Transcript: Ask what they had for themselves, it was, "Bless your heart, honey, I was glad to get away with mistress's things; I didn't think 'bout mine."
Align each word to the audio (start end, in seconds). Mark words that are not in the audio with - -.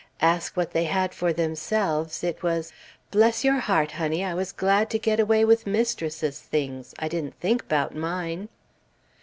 Ask 0.23 0.57
what 0.57 0.71
they 0.71 0.85
had 0.85 1.13
for 1.13 1.31
themselves, 1.31 2.23
it 2.23 2.41
was, 2.41 2.73
"Bless 3.11 3.43
your 3.43 3.59
heart, 3.59 3.91
honey, 3.91 4.25
I 4.25 4.33
was 4.33 4.51
glad 4.51 4.89
to 4.89 4.97
get 4.97 5.19
away 5.19 5.45
with 5.45 5.67
mistress's 5.67 6.39
things; 6.39 6.95
I 6.97 7.07
didn't 7.07 7.35
think 7.39 7.67
'bout 7.67 7.93
mine." 7.95 8.49